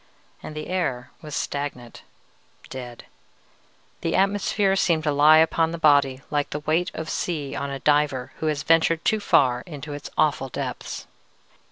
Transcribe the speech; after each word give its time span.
"And 0.41 0.55
the 0.55 0.65
air 0.65 1.11
was 1.21 1.35
stagnant, 1.35 2.01
dead. 2.71 3.05
The 4.01 4.15
atmosphere 4.15 4.75
seemed 4.75 5.03
to 5.03 5.11
lie 5.11 5.37
upon 5.37 5.69
the 5.69 5.77
body 5.77 6.21
like 6.31 6.49
the 6.49 6.61
weight 6.61 6.89
of 6.95 7.07
sea 7.07 7.55
on 7.55 7.69
a 7.69 7.77
diver 7.77 8.31
who 8.39 8.47
has 8.47 8.63
ventured 8.63 9.05
too 9.05 9.19
far 9.19 9.61
into 9.67 9.93
its 9.93 10.09
awful 10.17 10.49
depths. 10.49 11.05